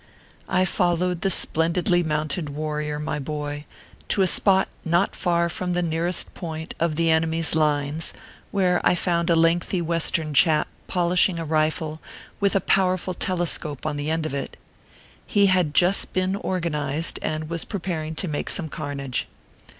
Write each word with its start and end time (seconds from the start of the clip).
I 0.49 0.65
followed 0.65 1.21
the 1.21 1.29
splendidly 1.29 2.01
mounted 2.01 2.49
warrior, 2.49 2.97
my 2.97 3.19
boy, 3.19 3.65
to 4.07 4.23
a 4.23 4.27
spot 4.27 4.67
not 4.83 5.15
far 5.15 5.47
from 5.47 5.73
the 5.73 5.83
nearest 5.83 6.33
point 6.33 6.73
of 6.79 6.95
the 6.95 7.11
enemy 7.11 7.41
s 7.41 7.51
292 7.51 7.97
ORPHEUS 8.01 8.05
C. 8.05 8.11
KERB 8.11 8.15
PAPERS. 8.15 8.81
lines, 8.81 8.81
where 8.81 8.81
I 8.83 8.95
found 8.95 9.29
a 9.29 9.35
lengthy 9.39 9.79
Western 9.83 10.33
chap 10.33 10.67
polish 10.87 11.29
ing 11.29 11.37
a 11.37 11.45
rifle 11.45 12.01
with 12.39 12.55
a 12.55 12.61
powerful 12.61 13.13
telescope 13.13 13.85
on 13.85 13.97
the 13.97 14.09
end 14.09 14.25
of 14.25 14.33
it. 14.33 14.57
He 15.27 15.45
had 15.45 15.75
just 15.75 16.13
been 16.13 16.35
organized, 16.35 17.19
and 17.21 17.47
was 17.47 17.63
preparing 17.63 18.15
to 18.15 18.27
make 18.27 18.49
some 18.49 18.69
carnage. 18.69 19.27